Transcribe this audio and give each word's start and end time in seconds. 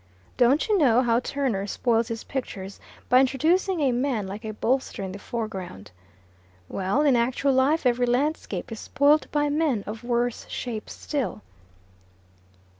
Don't 0.35 0.67
you 0.67 0.79
know 0.79 1.03
how 1.03 1.19
Turner 1.19 1.67
spoils 1.67 2.07
his 2.07 2.23
pictures 2.23 2.79
by 3.07 3.19
introducing 3.19 3.81
a 3.81 3.91
man 3.91 4.25
like 4.25 4.43
a 4.43 4.51
bolster 4.51 5.03
in 5.03 5.11
the 5.11 5.19
foreground? 5.19 5.91
Well, 6.67 7.03
in 7.03 7.15
actual 7.15 7.53
life 7.53 7.85
every 7.85 8.07
landscape 8.07 8.71
is 8.71 8.79
spoilt 8.79 9.31
by 9.31 9.47
men 9.49 9.83
of 9.85 10.03
worse 10.03 10.47
shapes 10.49 10.93
still." 10.93 11.43